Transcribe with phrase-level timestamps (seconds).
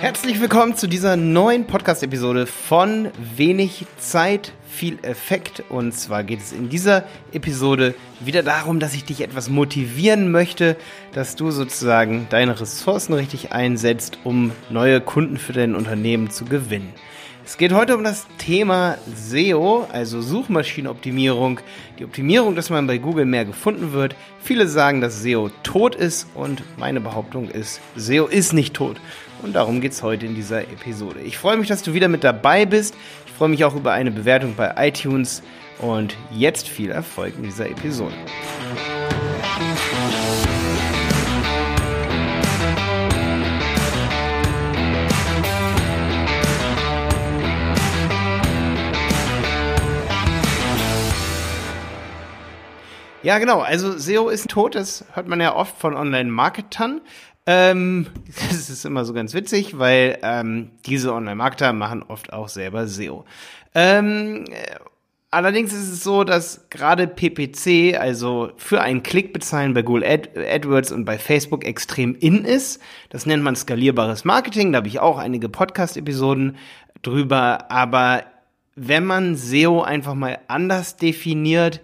[0.00, 5.62] Herzlich willkommen zu dieser neuen Podcast-Episode von Wenig Zeit, viel Effekt.
[5.68, 7.04] Und zwar geht es in dieser
[7.34, 10.78] Episode wieder darum, dass ich dich etwas motivieren möchte,
[11.12, 16.94] dass du sozusagen deine Ressourcen richtig einsetzt, um neue Kunden für dein Unternehmen zu gewinnen.
[17.44, 21.60] Es geht heute um das Thema SEO, also Suchmaschinenoptimierung.
[21.98, 24.14] Die Optimierung, dass man bei Google mehr gefunden wird.
[24.40, 29.00] Viele sagen, dass SEO tot ist und meine Behauptung ist, SEO ist nicht tot.
[29.42, 31.20] Und darum geht es heute in dieser Episode.
[31.20, 32.94] Ich freue mich, dass du wieder mit dabei bist.
[33.26, 35.42] Ich freue mich auch über eine Bewertung bei iTunes.
[35.78, 38.14] Und jetzt viel Erfolg in dieser Episode.
[53.22, 53.60] Ja, genau.
[53.60, 54.74] Also SEO ist tot.
[54.74, 57.02] Das hört man ja oft von Online-Marketern.
[57.46, 62.86] Ähm, das ist immer so ganz witzig, weil ähm, diese Online-Marketer machen oft auch selber
[62.86, 63.24] SEO.
[63.74, 64.46] Ähm,
[65.30, 70.30] allerdings ist es so, dass gerade PPC, also für einen Klick bezahlen bei Google Ad
[70.38, 72.80] AdWords und bei Facebook extrem in ist.
[73.10, 74.72] Das nennt man skalierbares Marketing.
[74.72, 76.56] Da habe ich auch einige Podcast-Episoden
[77.02, 77.70] drüber.
[77.70, 78.24] Aber
[78.76, 81.82] wenn man SEO einfach mal anders definiert,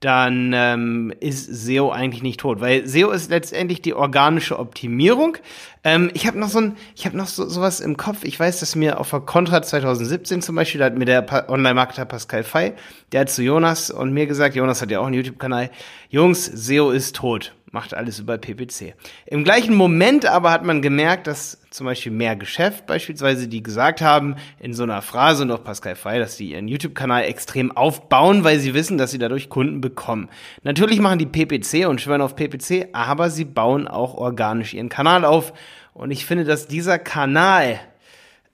[0.00, 5.36] dann ähm, ist SEO eigentlich nicht tot, weil SEO ist letztendlich die organische Optimierung.
[5.82, 8.22] Ähm, ich habe noch so ein, ich habe noch so sowas im Kopf.
[8.22, 12.04] Ich weiß, dass mir auf der Contra 2017 zum Beispiel, da hat mir der Online-Marketer
[12.04, 12.74] Pascal Fey,
[13.10, 15.70] der hat zu Jonas und mir gesagt, Jonas hat ja auch einen YouTube-Kanal,
[16.10, 18.94] Jungs, SEO ist tot macht alles über PPC.
[19.26, 24.00] Im gleichen Moment aber hat man gemerkt, dass zum Beispiel mehr Geschäft beispielsweise, die gesagt
[24.00, 28.44] haben, in so einer Phrase und auch Pascal Fey, dass sie ihren YouTube-Kanal extrem aufbauen,
[28.44, 30.28] weil sie wissen, dass sie dadurch Kunden bekommen.
[30.62, 35.24] Natürlich machen die PPC und schwören auf PPC, aber sie bauen auch organisch ihren Kanal
[35.24, 35.52] auf.
[35.92, 37.80] Und ich finde, dass dieser Kanal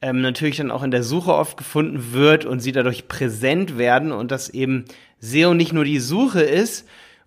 [0.03, 4.13] ähm, natürlich dann auch in der Suche oft gefunden wird und sie dadurch präsent werden
[4.13, 4.85] und dass eben
[5.21, 6.87] SEO nicht nur die Suche ist,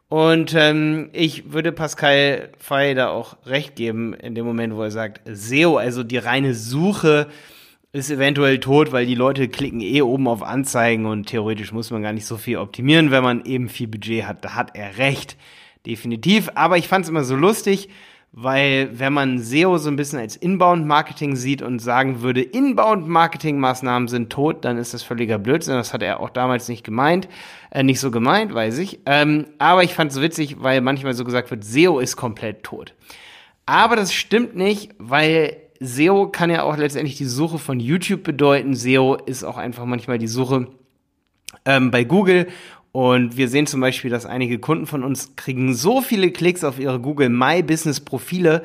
[0.09, 4.91] und ähm, ich würde Pascal Fey da auch recht geben, in dem Moment, wo er
[4.91, 7.27] sagt, SEO, also die reine Suche,
[7.93, 12.03] ist eventuell tot, weil die Leute klicken eh oben auf Anzeigen und theoretisch muss man
[12.03, 14.45] gar nicht so viel optimieren, wenn man eben viel Budget hat.
[14.45, 15.37] Da hat er recht,
[15.85, 16.49] definitiv.
[16.55, 17.89] Aber ich fand es immer so lustig,
[18.31, 24.29] weil wenn man SEO so ein bisschen als Inbound-Marketing sieht und sagen würde, Inbound-Marketing-Maßnahmen sind
[24.29, 25.73] tot, dann ist das völliger Blödsinn.
[25.73, 27.27] Das hat er auch damals nicht gemeint,
[27.71, 28.99] äh, nicht so gemeint, weiß ich.
[29.05, 32.93] Ähm, aber ich fand es witzig, weil manchmal so gesagt wird, SEO ist komplett tot.
[33.65, 38.75] Aber das stimmt nicht, weil SEO kann ja auch letztendlich die Suche von YouTube bedeuten.
[38.75, 40.67] SEO ist auch einfach manchmal die Suche
[41.65, 42.47] ähm, bei Google
[42.91, 46.79] und wir sehen zum Beispiel, dass einige Kunden von uns kriegen so viele Klicks auf
[46.79, 48.63] ihre Google My Business Profile,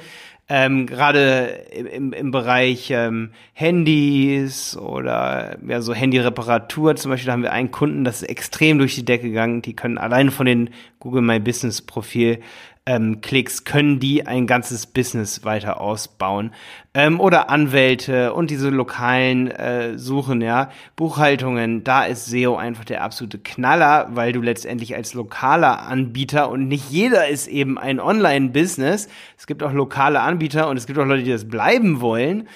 [0.48, 7.42] ähm, gerade im, im Bereich ähm, Handys oder ja, so Handy-Reparatur zum Beispiel, da haben
[7.42, 9.62] wir einen Kunden, das ist extrem durch die Decke gegangen.
[9.62, 12.40] Die können allein von den Google My Business Profil
[12.84, 16.52] ähm, Klicks können die ein ganzes Business weiter ausbauen.
[16.94, 23.02] Ähm, oder Anwälte und diese lokalen äh, Suchen, ja, Buchhaltungen, da ist SEO einfach der
[23.02, 29.08] absolute Knaller, weil du letztendlich als lokaler Anbieter und nicht jeder ist eben ein Online-Business.
[29.38, 32.48] Es gibt auch lokale Anbieter und es gibt auch Leute, die das bleiben wollen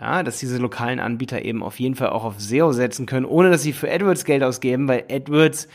[0.00, 3.50] ja, dass diese lokalen Anbieter eben auf jeden Fall auch auf SEO setzen können, ohne
[3.50, 5.68] dass sie für AdWords Geld ausgeben, weil AdWords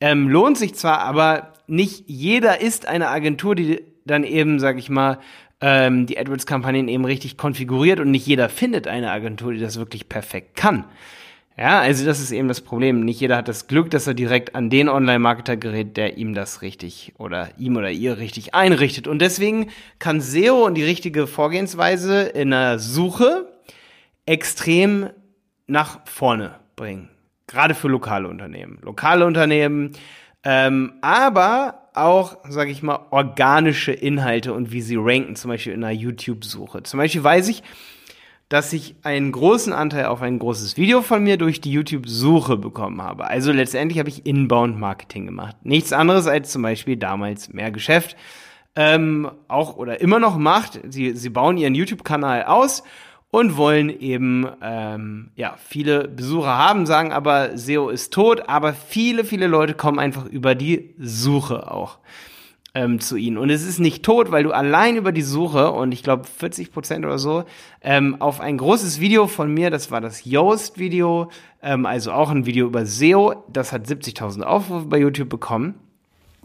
[0.00, 4.88] ähm, lohnt sich zwar, aber nicht jeder ist eine Agentur, die dann eben, sag ich
[4.88, 5.18] mal,
[5.60, 10.08] ähm, die AdWords-Kampagnen eben richtig konfiguriert und nicht jeder findet eine Agentur, die das wirklich
[10.08, 10.84] perfekt kann.
[11.58, 13.00] Ja, also das ist eben das Problem.
[13.00, 16.62] Nicht jeder hat das Glück, dass er direkt an den Online-Marketer gerät, der ihm das
[16.62, 19.08] richtig oder ihm oder ihr richtig einrichtet.
[19.08, 23.52] Und deswegen kann SEO und die richtige Vorgehensweise in der Suche
[24.24, 25.10] extrem
[25.66, 27.08] nach vorne bringen.
[27.48, 28.78] Gerade für lokale Unternehmen.
[28.82, 29.94] Lokale Unternehmen
[30.44, 35.82] ähm, aber auch, sage ich mal, organische Inhalte und wie sie ranken, zum Beispiel in
[35.82, 36.84] einer YouTube-Suche.
[36.84, 37.62] Zum Beispiel weiß ich,
[38.48, 43.02] dass ich einen großen Anteil auf ein großes Video von mir durch die YouTube-Suche bekommen
[43.02, 43.26] habe.
[43.26, 45.56] Also letztendlich habe ich Inbound-Marketing gemacht.
[45.64, 48.16] Nichts anderes als zum Beispiel damals mehr Geschäft
[48.76, 50.80] ähm, auch oder immer noch macht.
[50.88, 52.84] Sie, sie bauen ihren YouTube-Kanal aus
[53.30, 59.24] und wollen eben ähm, ja viele Besucher haben, sagen aber SEO ist tot, aber viele
[59.24, 61.98] viele Leute kommen einfach über die Suche auch
[62.74, 65.92] ähm, zu ihnen und es ist nicht tot, weil du allein über die Suche und
[65.92, 67.44] ich glaube 40 Prozent oder so
[67.82, 71.30] ähm, auf ein großes Video von mir, das war das Yoast Video,
[71.62, 75.74] ähm, also auch ein Video über SEO, das hat 70.000 Aufrufe bei YouTube bekommen,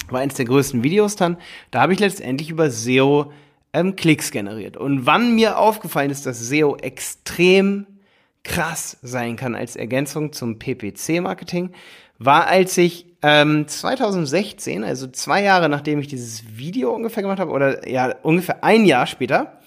[0.10, 1.38] war eins der größten Videos dann.
[1.72, 3.32] Da habe ich letztendlich über SEO
[3.74, 4.78] ähm, Klicks generiert.
[4.78, 7.88] Und wann mir aufgefallen ist, dass SEO extrem
[8.44, 11.72] krass sein kann als Ergänzung zum PPC-Marketing,
[12.20, 17.52] war, als ich ähm, 2016, also zwei Jahre nachdem ich dieses Video ungefähr gemacht habe,
[17.52, 19.60] oder ja, ungefähr ein Jahr später,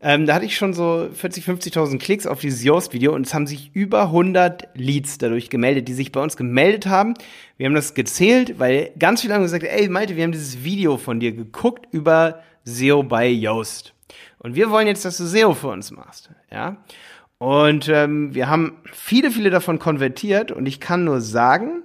[0.00, 3.46] ähm, da hatte ich schon so 40, 50.000 Klicks auf dieses Yoast-Video und es haben
[3.46, 7.14] sich über 100 Leads dadurch gemeldet, die sich bei uns gemeldet haben.
[7.56, 10.96] Wir haben das gezählt, weil ganz viele haben gesagt, ey Malte, wir haben dieses Video
[10.96, 13.94] von dir geguckt über SEO bei Yoast.
[14.38, 16.30] Und wir wollen jetzt, dass du SEO für uns machst.
[16.50, 16.76] Ja.
[17.38, 21.82] Und ähm, wir haben viele, viele davon konvertiert und ich kann nur sagen,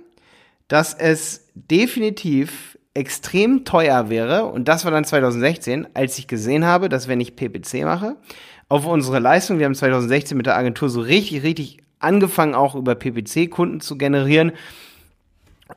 [0.68, 6.90] dass es definitiv extrem teuer wäre, und das war dann 2016, als ich gesehen habe,
[6.90, 8.18] dass wenn ich PPC mache,
[8.68, 12.96] auf unsere Leistung, wir haben 2016 mit der Agentur so richtig, richtig angefangen, auch über
[12.96, 14.54] PPC Kunden zu generieren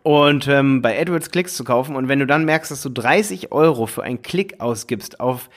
[0.02, 1.96] und ähm, bei AdWords Klicks zu kaufen.
[1.96, 5.50] Und wenn du dann merkst, dass du 30 Euro für einen Klick ausgibst auf,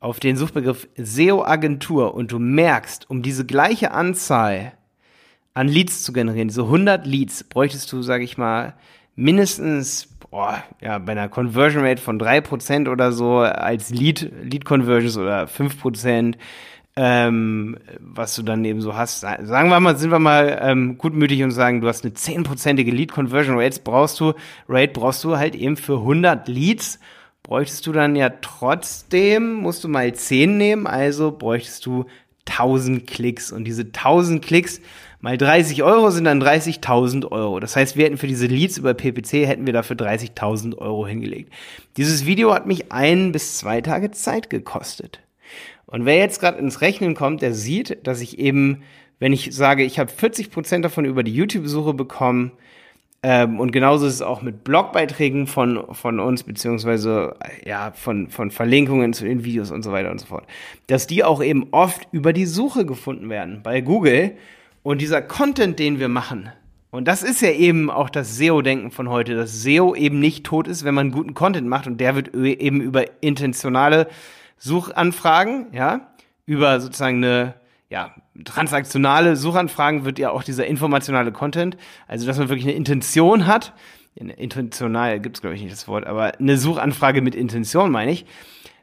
[0.00, 4.72] auf den Suchbegriff SEO-Agentur und du merkst, um diese gleiche Anzahl
[5.54, 8.74] an Leads zu generieren, diese 100 Leads, bräuchtest du, sage ich mal,
[9.16, 15.16] mindestens boah, ja, bei einer Conversion Rate von 3% oder so als Lead, Lead Conversions
[15.16, 16.36] oder 5%,
[16.96, 19.20] ähm, was du dann eben so hast.
[19.20, 23.12] Sagen wir mal, sind wir mal ähm, gutmütig und sagen, du hast eine 10%ige Lead
[23.12, 24.34] Conversion Rate, brauchst du,
[24.68, 27.00] Rate brauchst du halt eben für 100 Leads
[27.42, 32.04] bräuchtest du dann ja trotzdem, musst du mal 10 nehmen, also bräuchtest du
[32.48, 34.80] 1000 Klicks und diese 1000 Klicks
[35.20, 37.60] mal 30 Euro sind dann 30.000 Euro.
[37.60, 41.52] Das heißt, wir hätten für diese Leads über PPC, hätten wir dafür 30.000 Euro hingelegt.
[41.96, 45.20] Dieses Video hat mich ein bis zwei Tage Zeit gekostet.
[45.86, 48.82] Und wer jetzt gerade ins Rechnen kommt, der sieht, dass ich eben,
[49.18, 52.52] wenn ich sage, ich habe 40 Prozent davon über die YouTube-Suche bekommen,
[53.22, 58.50] ähm, und genauso ist es auch mit Blogbeiträgen von, von uns, beziehungsweise ja, von, von
[58.50, 60.46] Verlinkungen zu den Videos und so weiter und so fort.
[60.86, 64.32] Dass die auch eben oft über die Suche gefunden werden bei Google
[64.82, 66.50] und dieser Content, den wir machen,
[66.90, 70.66] und das ist ja eben auch das SEO-Denken von heute, dass SEO eben nicht tot
[70.66, 74.08] ist, wenn man guten Content macht und der wird eben über intentionale
[74.58, 76.10] Suchanfragen, ja,
[76.46, 77.54] über sozusagen eine,
[77.90, 78.12] ja,
[78.44, 81.76] transaktionale Suchanfragen wird ja auch dieser informationale Content,
[82.06, 83.72] also dass man wirklich eine Intention hat,
[84.14, 88.26] intentional gibt's glaube ich nicht das Wort, aber eine Suchanfrage mit Intention meine ich.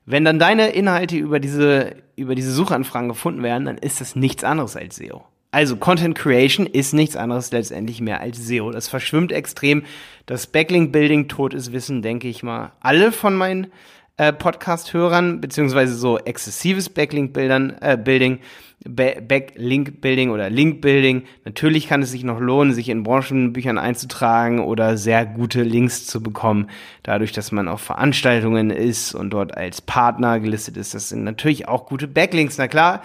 [0.05, 4.45] Wenn dann deine Inhalte über diese, über diese Suchanfragen gefunden werden, dann ist das nichts
[4.45, 5.25] anderes als SEO.
[5.51, 8.71] Also Content Creation ist nichts anderes letztendlich mehr als SEO.
[8.71, 9.83] Das verschwimmt extrem.
[10.25, 12.71] Das Backlink Building tot ist Wissen, denke ich mal.
[12.79, 13.67] Alle von meinen
[14.17, 18.39] äh, Podcast-Hörern, beziehungsweise so exzessives Backlink-Bildern, äh, Building,
[18.83, 21.23] ba Backlink-Building oder Link-Building.
[21.45, 26.21] Natürlich kann es sich noch lohnen, sich in Branchenbüchern einzutragen oder sehr gute Links zu
[26.21, 26.69] bekommen,
[27.03, 30.93] dadurch, dass man auf Veranstaltungen ist und dort als Partner gelistet ist.
[30.93, 33.03] Das sind natürlich auch gute Backlinks, na klar.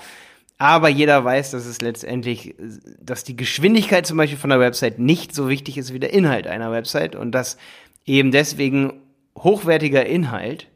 [0.58, 2.54] Aber jeder weiß, dass es letztendlich,
[3.00, 6.46] dass die Geschwindigkeit zum Beispiel von der Website nicht so wichtig ist wie der Inhalt
[6.46, 7.56] einer Website und dass
[8.06, 8.92] eben deswegen
[9.36, 10.68] hochwertiger Inhalt,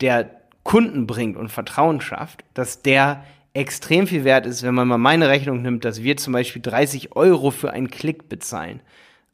[0.00, 0.30] der
[0.62, 3.24] Kunden bringt und Vertrauen schafft, dass der
[3.54, 7.16] extrem viel wert ist, wenn man mal meine Rechnung nimmt, dass wir zum Beispiel 30
[7.16, 8.80] Euro für einen Klick bezahlen.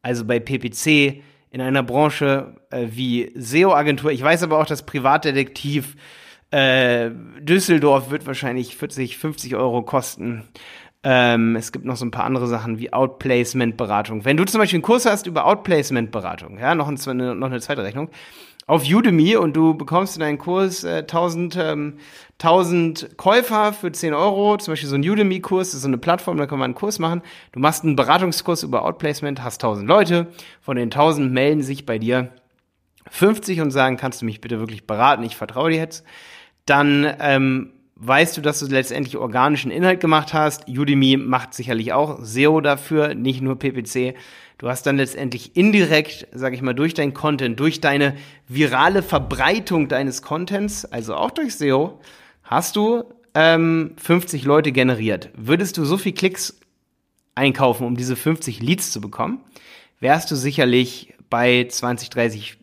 [0.03, 4.13] Also bei PPC in einer Branche äh, wie SEO-Agentur.
[4.13, 5.97] Ich weiß aber auch, dass Privatdetektiv
[6.51, 7.11] äh,
[7.41, 10.45] Düsseldorf wird wahrscheinlich 40, 50 Euro kosten.
[11.03, 14.25] Ähm, es gibt noch so ein paar andere Sachen wie Outplacement-Beratung.
[14.25, 17.83] Wenn du zum Beispiel einen Kurs hast über Outplacement-Beratung, ja, noch, ein, noch eine zweite
[17.83, 18.09] Rechnung,
[18.67, 21.99] auf Udemy und du bekommst in deinen Kurs äh, 1000, ähm,
[22.41, 26.39] 1000 Käufer für 10 Euro, zum Beispiel so ein Udemy-Kurs, das ist so eine Plattform,
[26.39, 27.23] da kann man einen Kurs machen.
[27.53, 30.29] Du machst einen Beratungskurs über Outplacement, hast 1000 Leute,
[30.61, 32.33] von den 1000 melden sich bei dir
[33.11, 36.05] 50 und sagen, kannst du mich bitte wirklich beraten, ich vertraue dir jetzt.
[36.65, 40.69] Dann ähm, weißt du, dass du letztendlich organischen Inhalt gemacht hast.
[40.69, 44.17] Udemy macht sicherlich auch SEO dafür, nicht nur PPC.
[44.59, 48.17] Du hast dann letztendlich indirekt, sag ich mal, durch dein Content, durch deine
[48.49, 52.01] virale Verbreitung deines Contents, also auch durch SEO,
[52.43, 55.31] hast du ähm, 50 Leute generiert.
[55.37, 56.59] Würdest du so viel Klicks
[57.35, 59.41] einkaufen, um diese 50 Leads zu bekommen,
[60.01, 62.57] wärst du sicherlich bei 20, 30,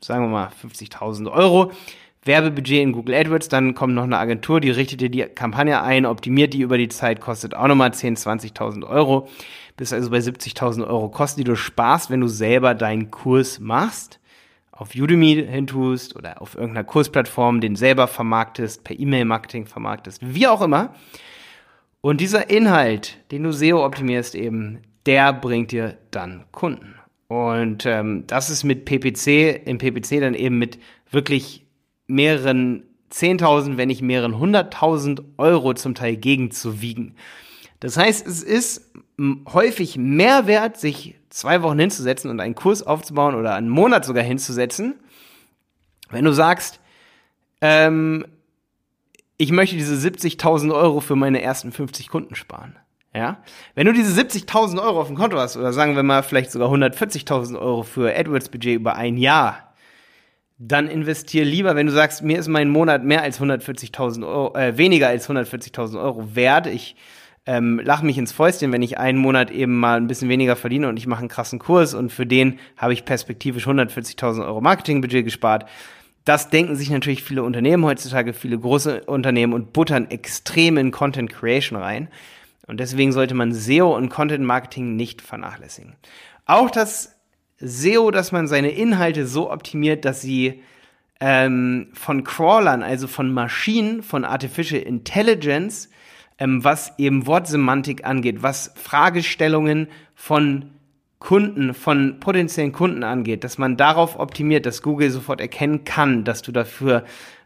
[0.00, 1.70] sagen wir mal 50.000 Euro.
[2.26, 6.06] Werbebudget in Google AdWords, dann kommt noch eine Agentur, die richtet dir die Kampagne ein,
[6.06, 9.28] optimiert die über die Zeit, kostet auch nochmal 10.000, 20.000 Euro.
[9.76, 14.20] Bist also bei 70.000 Euro Kosten, die du sparst, wenn du selber deinen Kurs machst,
[14.72, 20.62] auf Udemy hintust oder auf irgendeiner Kursplattform den selber vermarktest, per E-Mail-Marketing vermarktest, wie auch
[20.62, 20.94] immer.
[22.00, 26.94] Und dieser Inhalt, den du SEO optimierst eben, der bringt dir dann Kunden.
[27.28, 30.78] Und ähm, das ist mit PPC, im PPC dann eben mit
[31.10, 31.65] wirklich
[32.06, 32.82] mehreren
[33.12, 37.14] 10.000, wenn nicht mehreren 100.000 Euro zum Teil gegenzuwiegen.
[37.80, 38.92] Das heißt, es ist
[39.52, 44.24] häufig mehr wert, sich zwei Wochen hinzusetzen und einen Kurs aufzubauen oder einen Monat sogar
[44.24, 44.94] hinzusetzen,
[46.10, 46.80] wenn du sagst,
[47.60, 48.26] ähm,
[49.38, 52.76] ich möchte diese 70.000 Euro für meine ersten 50 Kunden sparen.
[53.14, 53.42] Ja?
[53.74, 56.70] Wenn du diese 70.000 Euro auf dem Konto hast, oder sagen wir mal vielleicht sogar
[56.70, 59.65] 140.000 Euro für AdWords-Budget über ein Jahr,
[60.58, 64.78] dann investier lieber, wenn du sagst, mir ist mein Monat mehr als 140.000 Euro, äh,
[64.78, 66.96] weniger als 140.000 Euro wert, ich
[67.46, 70.88] ähm, lach mich ins Fäustchen, wenn ich einen Monat eben mal ein bisschen weniger verdiene
[70.88, 75.24] und ich mache einen krassen Kurs und für den habe ich perspektivisch 140.000 Euro Marketingbudget
[75.24, 75.68] gespart.
[76.24, 81.32] Das denken sich natürlich viele Unternehmen heutzutage, viele große Unternehmen und buttern extrem in Content
[81.32, 82.08] Creation rein.
[82.66, 85.94] Und deswegen sollte man SEO und Content Marketing nicht vernachlässigen.
[86.46, 87.15] Auch das
[87.58, 90.62] SEO, dass man seine Inhalte so optimiert, dass sie
[91.20, 95.88] ähm, von Crawlern, also von Maschinen, von Artificial Intelligence,
[96.38, 100.70] ähm, was eben Wortsemantik angeht, was Fragestellungen von
[101.18, 106.42] Kunden, von potenziellen Kunden angeht, dass man darauf optimiert, dass Google sofort erkennen kann, dass
[106.42, 107.04] du dafür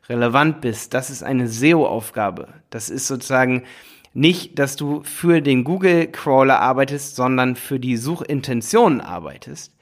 [0.09, 0.93] relevant bist.
[0.93, 2.49] Das ist eine SEO-Aufgabe.
[2.71, 3.63] Das ist sozusagen
[4.13, 9.73] nicht, dass du für den Google-Crawler arbeitest, sondern für die Suchintentionen arbeitest.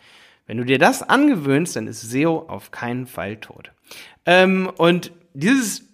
[0.49, 3.71] Wenn du dir das angewöhnst, dann ist SEO auf keinen Fall tot.
[4.27, 5.85] Ähm, und dieses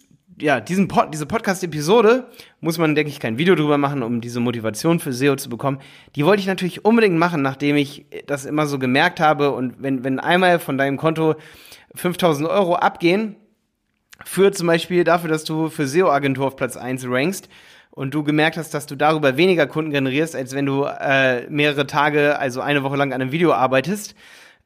[0.41, 2.27] ja, diesen Pod, diese Podcast-Episode
[2.61, 5.79] muss man, denke ich, kein Video drüber machen, um diese Motivation für SEO zu bekommen.
[6.17, 9.53] Die wollte ich natürlich unbedingt machen, nachdem ich das immer so gemerkt habe.
[9.53, 11.37] Und wenn, wenn einmal von deinem Konto
[11.95, 13.37] 5000 Euro abgehen,
[14.25, 17.49] für zum Beispiel dafür, dass du für SEO-Agentur auf Platz 1 rankst,
[17.95, 21.87] und du gemerkt hast, dass du darüber weniger Kunden generierst, als wenn du äh, mehrere
[21.87, 24.17] Tage, also eine Woche lang an einem Video arbeitest,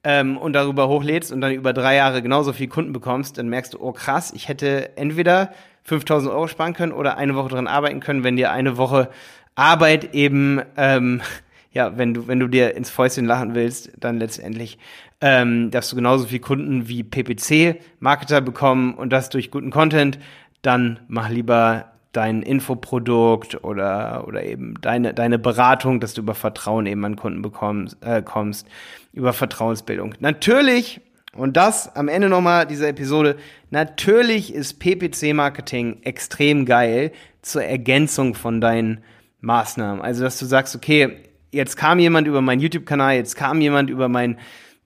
[0.05, 3.75] ähm, und darüber hochlädst und dann über drei Jahre genauso viel Kunden bekommst, dann merkst
[3.75, 5.53] du, oh krass, ich hätte entweder
[5.85, 9.09] 5000 Euro sparen können oder eine Woche dran arbeiten können, wenn dir eine Woche
[9.55, 11.21] Arbeit eben, ähm,
[11.73, 14.79] ja, wenn du, wenn du dir ins Fäustchen lachen willst, dann letztendlich,
[15.21, 20.19] ähm, dass du genauso viel Kunden wie PPC-Marketer bekommen und das durch guten Content,
[20.63, 26.87] dann mach lieber dein Infoprodukt oder, oder eben deine, deine Beratung, dass du über Vertrauen
[26.87, 28.67] eben an Kunden bekommst, äh, kommst,
[29.13, 30.15] über Vertrauensbildung.
[30.21, 31.01] Natürlich,
[31.35, 33.37] und das am Ende nochmal dieser Episode,
[33.71, 37.13] natürlich ist PPC-Marketing extrem geil
[37.43, 39.03] zur Ergänzung von deinen
[39.41, 40.03] Maßnahmen.
[40.03, 41.19] Also, dass du sagst, okay,
[41.53, 44.39] jetzt kam jemand über meinen YouTube-Kanal, jetzt kam jemand über meinen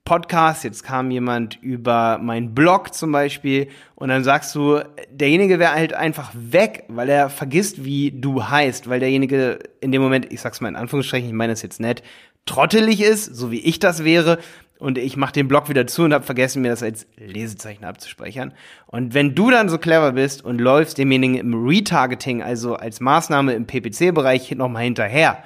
[0.04, 4.80] Podcast, jetzt kam jemand über meinen Blog zum Beispiel und dann sagst du,
[5.10, 10.02] derjenige wäre halt einfach weg, weil er vergisst, wie du heißt, weil derjenige in dem
[10.02, 12.02] Moment, ich sag's mal in Anführungsstrichen, ich meine das jetzt nett,
[12.46, 14.38] trottelig ist, so wie ich das wäre
[14.82, 18.52] und ich mache den Blog wieder zu und habe vergessen, mir das als Lesezeichen abzuspeichern.
[18.86, 23.54] Und wenn du dann so clever bist und läufst demjenigen im Retargeting, also als Maßnahme
[23.54, 25.44] im PPC-Bereich nochmal hinterher,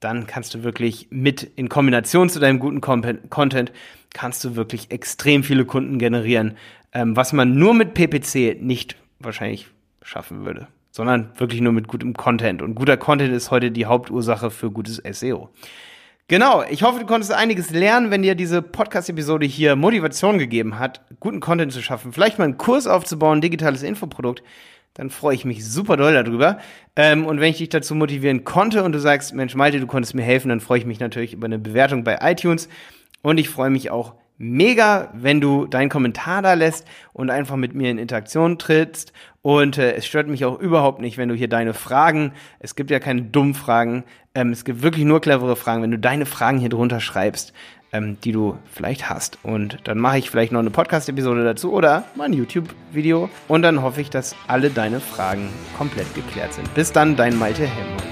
[0.00, 3.72] dann kannst du wirklich mit in Kombination zu deinem guten Content
[4.14, 6.56] kannst du wirklich extrem viele Kunden generieren,
[6.92, 9.68] ähm, was man nur mit PPC nicht wahrscheinlich
[10.02, 12.62] schaffen würde, sondern wirklich nur mit gutem Content.
[12.62, 15.50] Und guter Content ist heute die Hauptursache für gutes SEO.
[16.28, 21.00] Genau, ich hoffe, du konntest einiges lernen, wenn dir diese Podcast-Episode hier Motivation gegeben hat,
[21.20, 24.42] guten Content zu schaffen, vielleicht mal einen Kurs aufzubauen, digitales Infoprodukt
[24.94, 26.58] dann freue ich mich super doll darüber.
[26.96, 30.14] Ähm, und wenn ich dich dazu motivieren konnte und du sagst, Mensch, Malte, du konntest
[30.14, 32.68] mir helfen, dann freue ich mich natürlich über eine Bewertung bei iTunes.
[33.22, 37.74] Und ich freue mich auch mega, wenn du deinen Kommentar da lässt und einfach mit
[37.74, 39.12] mir in Interaktion trittst.
[39.42, 42.90] Und äh, es stört mich auch überhaupt nicht, wenn du hier deine Fragen, es gibt
[42.90, 44.04] ja keine dummen Fragen,
[44.34, 47.52] ähm, es gibt wirklich nur clevere Fragen, wenn du deine Fragen hier drunter schreibst,
[47.92, 49.38] ähm, die du vielleicht hast.
[49.42, 53.30] Und dann mache ich vielleicht noch eine Podcast-Episode dazu oder mein YouTube-Video.
[53.48, 56.72] Und dann hoffe ich, dass alle deine Fragen komplett geklärt sind.
[56.74, 58.07] Bis dann, dein Malte Helmut.